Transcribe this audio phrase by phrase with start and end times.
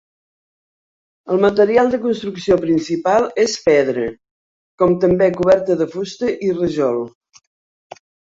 [1.33, 4.07] El material de construcció principal és pedra;
[4.83, 7.01] com també coberta de fusta i rajol.